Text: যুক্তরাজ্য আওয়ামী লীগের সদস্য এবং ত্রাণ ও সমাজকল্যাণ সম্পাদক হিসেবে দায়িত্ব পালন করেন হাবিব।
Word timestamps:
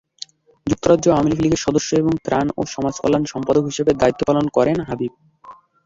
যুক্তরাজ্য 0.67 1.05
আওয়ামী 1.09 1.29
লীগের 1.33 1.63
সদস্য 1.65 1.89
এবং 1.95 2.13
ত্রাণ 2.25 2.47
ও 2.57 2.61
সমাজকল্যাণ 2.67 3.23
সম্পাদক 3.25 3.63
হিসেবে 3.65 3.91
দায়িত্ব 3.93 4.21
পালন 4.29 4.45
করেন 4.57 4.77
হাবিব। 4.87 5.11